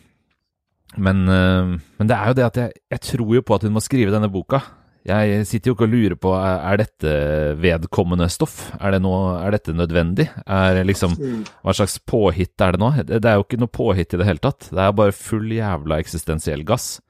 [1.01, 3.73] Men, uh, men det er jo det at jeg, jeg, tror jo på at hun
[3.73, 4.61] må skrive denne boka.
[5.09, 7.13] Jeg sitter jo ikke og lurer på er dette
[7.59, 8.69] vedkommende stoff.
[8.77, 10.29] Er, det noe, er dette nødvendig?
[10.47, 11.17] Er liksom,
[11.65, 12.93] hva slags påhitt er det nå?
[13.01, 14.69] Det, det er jo ikke noe påhitt i det hele tatt.
[14.71, 17.01] Det er bare full jævla eksistensiell gass.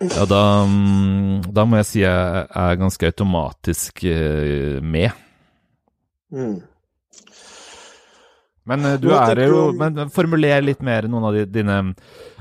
[0.00, 5.12] Ja, da, mm, da må jeg si jeg er ganske automatisk uh, med.
[6.32, 6.56] Mm.
[8.66, 11.76] Men du du er jo Men formuler litt mer noen av dine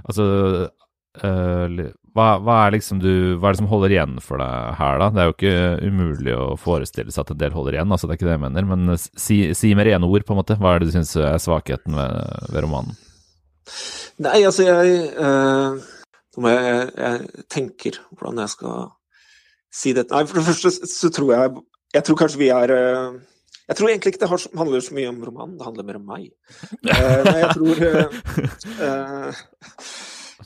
[0.06, 0.26] Altså
[1.22, 5.02] uh, hva, hva, er liksom du, hva er det som holder igjen for deg her,
[5.02, 5.10] da?
[5.12, 8.16] Det er jo ikke umulig å forestille seg at en del holder igjen, altså det
[8.16, 8.68] er ikke det jeg mener.
[8.70, 10.56] Men eh, si, si med rene ord, på en måte.
[10.62, 12.96] Hva er det du syns er svakheten ved, ved, romanen?
[14.24, 15.76] Nei, altså jeg uh,
[16.40, 18.90] jeg, jeg, jeg tenker hvordan jeg skal
[19.76, 20.16] si dette.
[20.16, 21.56] Nei, for det første så tror jeg
[21.96, 23.20] Jeg tror kanskje vi er uh,
[23.66, 26.28] jeg tror egentlig ikke det handler så mye om romanen, det handler mer om meg.
[26.86, 29.42] Uh, nei, jeg tror uh,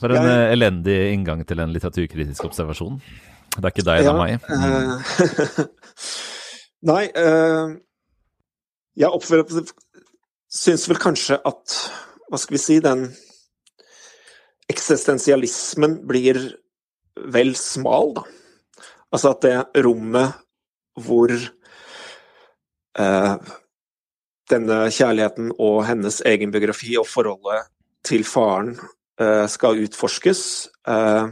[0.00, 3.00] For en jeg, elendig inngang til en litteraturkritisk observasjon.
[3.56, 4.32] Det er ikke deg, det er meg.
[4.46, 5.68] Mm.
[6.90, 7.04] nei,
[9.00, 9.72] jeg oppfører
[10.50, 11.76] Syns vel kanskje at
[12.30, 13.04] Hva skal vi si Den
[14.70, 16.38] eksistensialismen blir
[17.34, 18.22] vel smal, da.
[19.10, 20.36] Altså at det rommet
[21.02, 21.48] hvor eh,
[24.50, 27.68] denne kjærligheten og hennes egen biografi og forholdet
[28.06, 28.74] til faren
[29.20, 30.42] eh, skal utforskes.
[30.88, 31.30] Eh,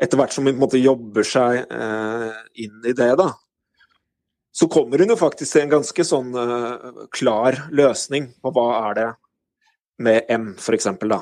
[0.00, 2.28] etter hvert som hun på en måte jobber seg eh,
[2.64, 3.28] inn i det, da,
[4.56, 6.32] så kommer hun jo faktisk til en ganske sånn
[7.14, 9.10] klar løsning på hva er det
[10.02, 11.20] med M, for eksempel, da.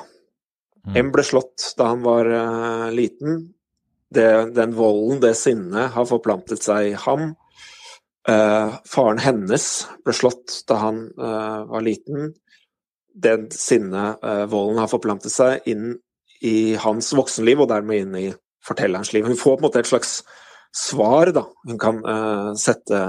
[0.87, 0.95] Mm.
[1.03, 2.29] M ble slått da han var
[2.95, 3.43] liten.
[4.09, 4.25] Det,
[4.55, 7.35] den volden, det sinnet, har forplantet seg i ham.
[8.27, 9.65] Uh, faren hennes
[10.05, 12.33] ble slått da han var liten.
[13.19, 15.95] Den sinnet, volden, har forplantet seg inn
[16.45, 18.27] i hans voksenliv, og dermed inn i
[18.65, 19.27] fortellerens liv.
[19.27, 20.19] Hun får på en måte et slags
[20.75, 21.45] svar, da.
[21.67, 22.99] Hun kan uh, sette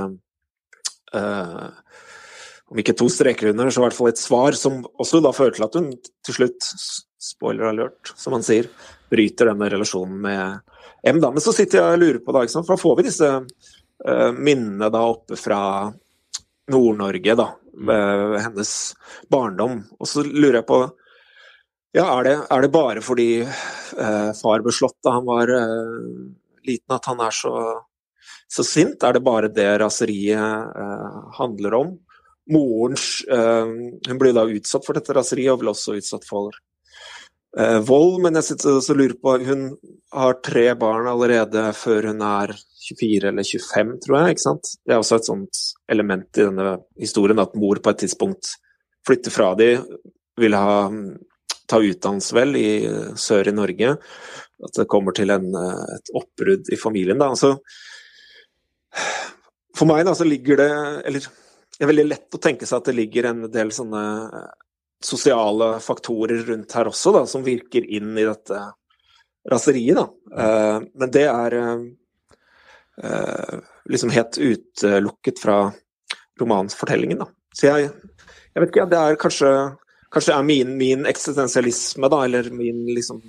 [1.14, 1.68] uh,
[2.70, 5.56] Om ikke to streker under, så i hvert fall et svar som også da fører
[5.56, 5.88] til at hun
[6.26, 6.68] til slutt,
[7.20, 8.68] spoiler alert, som han sier,
[9.10, 10.60] bryter denne relasjonen med
[11.10, 11.18] M.
[11.18, 11.32] da.
[11.34, 12.68] Men så sitter jeg og lurer på, da, ikke sant?
[12.68, 13.72] for da får vi disse uh,
[14.36, 15.58] minnene da oppe fra
[16.72, 17.46] Nord-Norge, da.
[18.40, 18.70] hennes
[19.28, 19.82] barndom.
[20.00, 20.78] Og så lurer jeg på
[21.90, 25.96] ja, er det, er det bare fordi eh, far ble slått da han var eh,
[26.68, 27.54] liten at han er så,
[28.46, 29.02] så, sint?
[29.02, 30.38] Er det bare det raseriet
[30.84, 31.96] eh, handler om?
[32.50, 33.74] Morens eh,
[34.06, 36.54] Hun blir da utsatt for dette raseriet, og ble også utsatt for
[37.58, 38.20] eh, vold.
[38.24, 39.64] Men jeg sitter og lurer på Hun
[40.14, 42.54] har tre barn allerede før hun er
[42.88, 44.36] 24 eller 25, tror jeg.
[44.36, 44.74] ikke sant?
[44.84, 48.54] Det er også et sånt element i denne historien, at mor på et tidspunkt
[49.06, 49.74] flytter fra de,
[50.40, 50.88] vil ha
[51.70, 52.70] ta utdannelse vel i
[53.20, 53.94] sør i Norge.
[54.60, 57.20] At det kommer til en, et oppbrudd i familien.
[57.20, 57.30] Da.
[57.30, 57.54] Altså,
[59.76, 60.70] for meg da, så ligger det
[61.06, 61.22] Eller
[61.80, 64.00] det er veldig lett å tenke seg at det ligger en del sånne
[65.04, 68.60] sosiale faktorer rundt her også, da, som virker inn i dette
[69.50, 69.96] raseriet.
[69.96, 70.06] Da.
[70.36, 71.80] Uh, men det er uh,
[73.88, 75.72] liksom helt utelukket fra
[76.40, 77.18] romanfortellingen.
[77.22, 77.26] Da.
[77.56, 77.78] Så jeg,
[78.54, 79.50] jeg vet ikke, det er kanskje
[80.10, 83.22] kanskje er min, min eksistensialisme, da, eller min liksom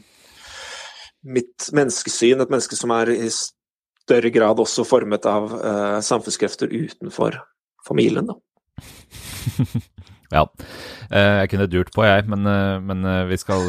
[1.22, 7.38] Mitt menneskesyn, et menneske som er i større grad også formet av uh, samfunnskrefter utenfor
[7.86, 8.34] familien, da.
[10.32, 10.46] ja.
[11.12, 13.68] Eh, jeg kunne durt på, jeg, men, eh, men vi skal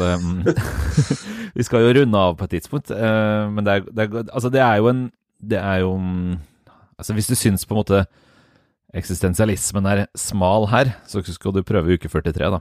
[1.57, 2.89] Vi skal jo runde av på et tidspunkt.
[2.89, 5.05] Men det er, det er, altså det er jo en
[5.37, 6.37] Det er jo mm,
[6.97, 8.05] Altså, hvis du syns på en måte
[8.93, 12.59] eksistensialismen er smal her, så skal du prøve uke 43, da.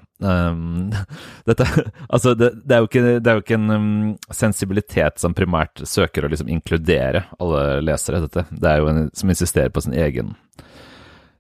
[1.50, 1.66] Dette,
[2.08, 6.24] altså det, det, er ikke, det, er jo ikke, en um, sensibilitet som primært søker
[6.24, 8.46] å liksom inkludere alle lesere, dette.
[8.48, 10.32] Det er jo en som insisterer på sin egen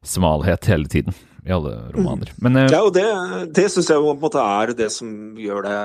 [0.04, 2.32] smalhet hele tiden i alle romaner.
[2.42, 3.06] Men, uh, ja, og det,
[3.54, 5.76] det syns jeg på en måte er det som gjør det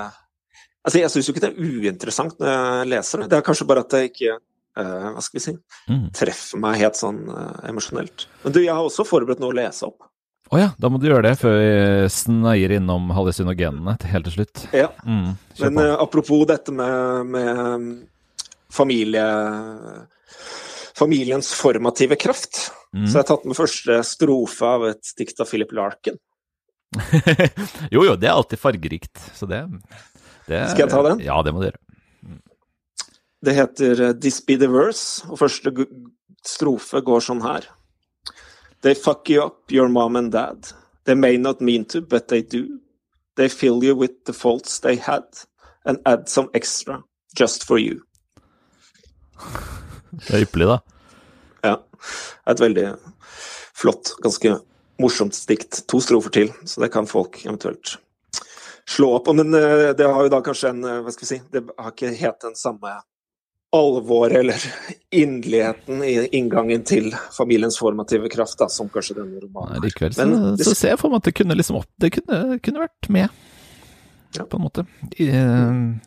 [0.88, 3.66] Altså, jeg syns jo ikke det er uinteressant når jeg leser det, det er kanskje
[3.68, 5.54] bare at det ikke uh, hva skal vi si,
[5.92, 6.06] mm.
[6.16, 8.28] treffer meg helt sånn uh, emosjonelt.
[8.46, 10.08] Men du, jeg har også forberedt noe å lese opp.
[10.48, 11.72] Å oh ja, da må du gjøre det før vi
[12.14, 14.64] sneier innom hallusinogenene helt til slutt.
[14.72, 15.26] Ja, mm,
[15.66, 17.90] men uh, apropos dette med, med mm,
[18.72, 19.26] familie
[20.98, 23.06] familiens formative kraft, mm.
[23.06, 26.18] så jeg har tatt med første strofe av et dikt av Philip Larkin.
[27.94, 29.66] jo jo, det er alltid fargerikt, så det,
[30.48, 31.22] det Skal jeg ta den?
[31.26, 31.84] Ja, det må du gjøre.
[33.46, 35.74] Det heter eh, This Be The Verse, og første
[36.48, 37.68] strofe går sånn her.
[38.82, 40.72] They fuck you up, your mom and dad.
[41.06, 42.80] They may not mean to, but they do.
[43.36, 45.26] They fill you with the faults they had,
[45.86, 47.04] and add some extra,
[47.38, 48.02] just for you.
[50.26, 50.80] Det er ypperlig, da.
[51.68, 51.76] Ja.
[52.52, 52.88] Et veldig
[53.78, 54.58] flott, ganske
[55.02, 55.84] morsomt dikt.
[55.92, 57.98] To strofer til, så det kan folk eventuelt
[58.90, 59.30] slå opp.
[59.36, 61.94] Men eh, det har jo da kanskje en eh, Hva skal vi si Det har
[61.94, 62.98] ikke helt den samme
[63.76, 64.64] alvoret eller
[65.12, 69.84] inderligheten i inngangen til familiens formative kraft, da, som kanskje denne romanen er.
[69.84, 72.60] Likevel så, det, så, ser jeg for meg at det kunne liksom opp Det kunne,
[72.64, 73.42] kunne vært med,
[74.38, 74.46] ja.
[74.48, 74.88] på en måte.
[75.20, 76.00] I, Uh,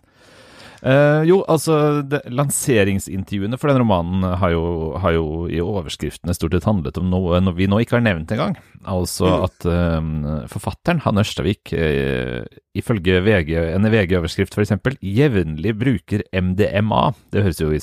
[1.28, 1.74] jo, altså
[2.08, 4.62] det, Lanseringsintervjuene for den romanen har jo,
[5.00, 8.56] har jo, i overskriftene stort sett handlet om noe, vi nå ikke har nevnt engang.
[8.88, 9.44] Altså mm.
[9.44, 12.40] at uh, forfatteren, Han Ørstavik, uh,
[12.76, 14.72] ifølge VG, en VG-overskrift f.eks.,
[15.04, 17.04] jevnlig bruker MDMA.
[17.32, 17.74] Det høres jo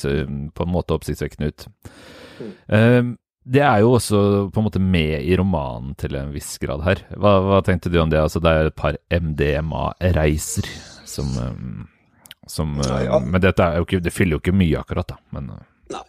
[0.57, 1.69] på en måte oppsiktsvekkende ut.
[2.38, 3.15] Mm.
[3.49, 4.19] det er jo også
[4.53, 7.01] på en måte med i romanen til en viss grad her.
[7.17, 8.19] Hva, hva tenkte du om det?
[8.21, 10.69] Altså, det er et par MDMA-reiser
[11.10, 11.33] som
[12.51, 13.19] som, ja, ja.
[13.23, 15.13] Men dette ikke, det fyller jo ikke mye, akkurat.
[15.13, 15.17] da.
[15.36, 15.65] Men, eh.
[15.95, 16.03] Nei.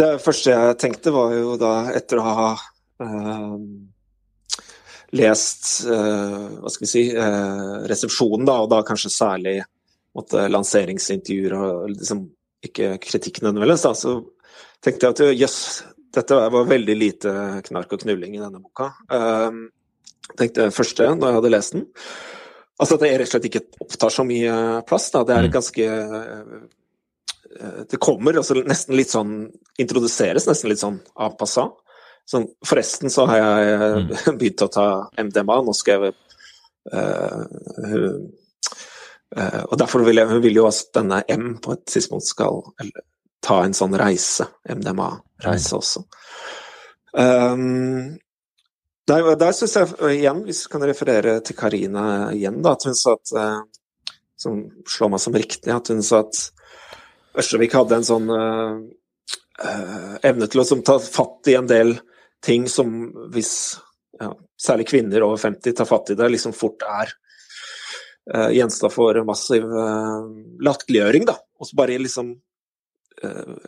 [0.00, 3.54] Det første jeg tenkte, var jo da, etter å ha uh,
[5.16, 9.56] lest uh, hva skal vi si, uh, resepsjonen, da, og da kanskje særlig
[10.16, 12.26] måtte, lanseringsintervjuer og liksom,
[12.68, 14.18] ikke kritikken nødvendigvis, da, så
[14.84, 17.32] tenkte jeg at jøss, yes, dette var veldig lite
[17.68, 18.88] knark og knulling i denne boka.
[20.38, 21.84] Tenkte jeg første da jeg hadde lest den.
[22.78, 24.54] Altså at det rett og slett ikke opptar så mye
[24.86, 25.10] plass.
[25.14, 25.24] Da.
[25.26, 25.52] Det er mm.
[25.54, 29.34] ganske eh, Det kommer altså nesten litt sånn
[29.82, 31.76] Introduseres nesten litt sånn av passant.
[32.28, 34.08] Sånn, forresten så har jeg mm.
[34.40, 35.62] begynt å ta MDMA.
[35.64, 36.16] Nå skal jeg
[36.92, 37.44] uh,
[37.88, 42.60] uh, Og derfor vil jeg, hun vil jo at denne M på et tidspunkt skal
[42.82, 43.06] eller,
[43.44, 46.04] ta en sånn reise, MDMA-reise også.
[47.16, 48.18] Um,
[49.08, 52.96] der, der syns jeg igjen, hvis vi kan referere til Karina igjen, da, at hun
[52.98, 53.60] sa at uh,
[54.38, 56.36] Som slår meg som riktig, at hun sa at
[57.38, 58.78] Ørstavik hadde en sånn uh,
[60.22, 61.96] evne til å som, ta fatt i en del
[62.44, 62.92] ting som
[63.34, 63.52] hvis
[64.20, 67.12] ja, særlig kvinner over 50 tar fatt i det, liksom fort er
[68.34, 70.28] uh, gjenstand for massiv uh,
[70.64, 71.38] latterliggjøring, da.
[71.58, 72.32] Og så bare liksom
[73.24, 73.58] uh,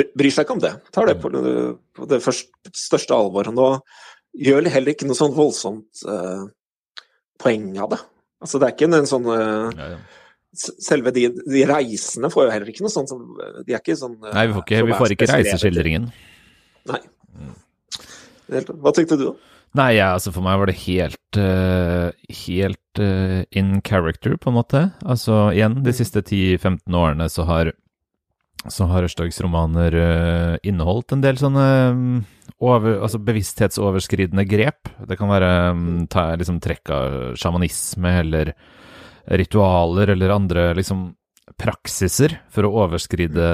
[0.00, 0.74] bryr seg ikke om det.
[0.94, 1.32] Tar det på,
[1.96, 3.50] på det første, største alvor.
[3.52, 3.72] Nå
[4.36, 6.46] gjør heller ikke noe sånn voldsomt uh,
[7.40, 8.00] poeng av det.
[8.40, 10.00] Altså det er ikke en sånn uh, ja, ja.
[10.60, 13.12] Selve de, de, reisene får jo heller ikke noe sånt
[13.62, 16.08] De er ikke sånn uh, Nei, vi får ikke, vi får ikke reiseskildringen.
[16.90, 17.00] Nei.
[17.38, 17.54] Mm.
[18.82, 19.54] Hva tenkte du, da?
[19.78, 21.38] Nei, ja, altså for meg var det helt
[22.34, 23.00] Helt
[23.54, 24.80] in character, på en måte.
[25.06, 25.96] Altså igjen, de mm.
[26.00, 27.70] siste 10-15 årene så har
[28.68, 29.94] så har Ørstags romaner
[30.66, 32.18] inneholdt en del sånne um,
[32.60, 34.90] over, altså bevissthetsoverskridende grep.
[35.08, 35.86] Det kan være um,
[36.40, 38.52] liksom, trekk av sjamanisme eller
[39.40, 41.08] ritualer eller andre liksom,
[41.60, 43.48] praksiser for å overskride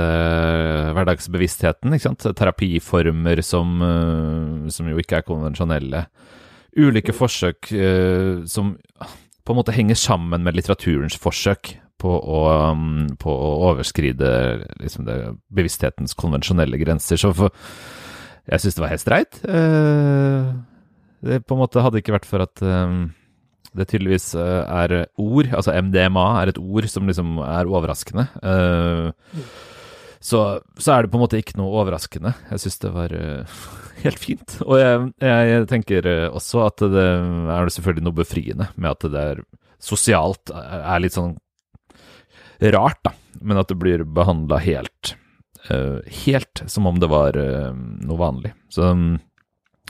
[0.96, 1.94] hverdagsbevisstheten.
[1.94, 2.26] Ikke sant?
[2.38, 6.06] Terapiformer som, uh, som jo ikke er konvensjonelle.
[6.76, 8.74] Ulike forsøk uh, som
[9.46, 12.40] på en måte henger sammen med litteraturens forsøk på å,
[12.72, 14.30] um, på å overskride
[14.82, 15.16] liksom det,
[15.54, 17.20] bevissthetens konvensjonelle grenser.
[17.20, 17.54] Så for
[18.46, 19.38] jeg syns det var helt streit.
[19.50, 20.50] Eh,
[21.26, 22.98] det på en måte hadde ikke vært for at eh,
[23.76, 28.28] det tydeligvis eh, er ord, altså MDMA er et ord som liksom er overraskende.
[30.26, 30.38] Så,
[30.80, 32.32] så er det på en måte ikke noe overraskende.
[32.50, 33.12] Jeg syns det var
[34.04, 34.56] helt fint.
[34.64, 39.42] Og jeg, jeg, tenker også at det er selvfølgelig noe befriende med at det er
[39.82, 41.34] sosialt er litt sånn
[42.60, 43.12] rart, da.
[43.40, 45.16] Men at det blir behandla helt
[45.70, 48.52] uh, helt som om det var uh, noe vanlig.
[48.68, 48.94] Så,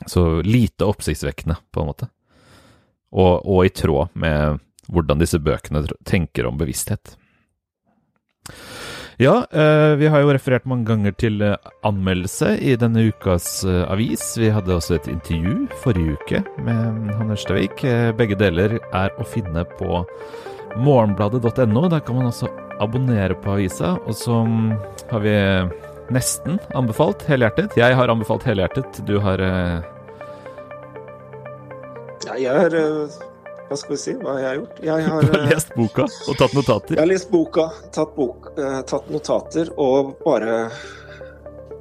[0.06, 2.08] så, lite oppsiktsvekkende, på en måte.
[3.12, 4.60] Og, og, i tråd med
[4.92, 7.16] hvordan disse bøkene tenker om bevissthet.
[9.16, 11.40] Ja, uh, vi har jo referert mange ganger til
[11.86, 14.34] anmeldelse i denne ukas avis.
[14.36, 17.80] Vi hadde også et intervju forrige uke med Han Ørstavik.
[18.18, 20.04] begge deler er å finne på
[20.76, 21.88] morgenbladet.no.
[21.88, 22.50] Der kan man også
[22.80, 23.96] abonnere på avisa.
[24.06, 24.40] Og så
[25.10, 25.36] har vi
[26.14, 27.76] nesten anbefalt helhjertet.
[27.78, 29.00] Jeg har anbefalt helhjertet.
[29.06, 29.78] Du har uh...
[32.26, 33.16] Ja, jeg har uh,
[33.68, 34.14] Hva skal vi si?
[34.18, 34.82] Hva jeg har gjort?
[34.90, 36.96] Jeg har, du har lest boka og tatt notater?
[36.96, 40.66] Jeg har lest boka, tatt, bok, uh, tatt notater og bare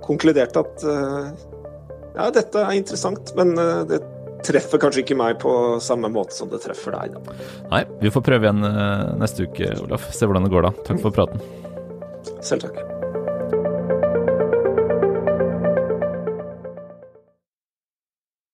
[0.05, 3.55] konkludert at ja, dette er interessant, men
[3.89, 3.97] det
[4.45, 5.53] treffer kanskje ikke meg på
[5.83, 7.17] samme måte som det treffer deg.
[7.17, 7.37] Da.
[7.73, 10.09] Nei, vi får prøve igjen eh, neste uke, Olaf.
[10.15, 10.75] Se hvordan det går da.
[10.87, 11.41] Takk for praten.
[12.45, 12.94] Selv takk.